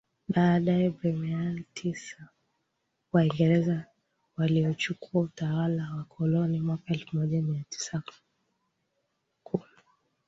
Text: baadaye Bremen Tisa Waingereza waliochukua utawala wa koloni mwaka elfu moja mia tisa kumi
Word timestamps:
baadaye 0.29 0.89
Bremen 0.89 1.65
Tisa 1.73 2.29
Waingereza 3.13 3.85
waliochukua 4.37 5.21
utawala 5.21 5.91
wa 5.95 6.03
koloni 6.03 6.59
mwaka 6.59 6.93
elfu 6.93 7.17
moja 7.17 7.41
mia 7.41 7.63
tisa 7.69 8.03
kumi 9.43 9.63